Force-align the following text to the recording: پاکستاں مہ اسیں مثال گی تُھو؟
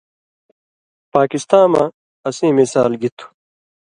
پاکستاں 1.13 1.65
مہ 1.71 1.83
اسیں 2.27 2.51
مثال 2.59 2.91
گی 3.01 3.09
تُھو؟ 3.17 3.27